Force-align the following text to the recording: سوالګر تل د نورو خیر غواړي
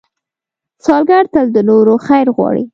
سوالګر 0.83 1.23
تل 1.33 1.47
د 1.53 1.57
نورو 1.69 1.93
خیر 2.05 2.27
غواړي 2.35 2.63